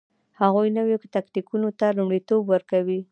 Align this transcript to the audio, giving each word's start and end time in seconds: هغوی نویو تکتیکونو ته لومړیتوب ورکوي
هغوی 0.41 0.67
نویو 0.77 1.03
تکتیکونو 1.15 1.69
ته 1.79 1.85
لومړیتوب 1.97 2.41
ورکوي 2.47 2.99